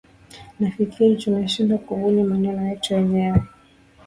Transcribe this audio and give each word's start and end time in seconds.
nafikiri 0.59 1.15
tunashindwa 1.21 1.75
kubuni 1.85 2.21
maneno 2.31 2.59
yetu 2.67 2.87
wenyewe 2.95 3.41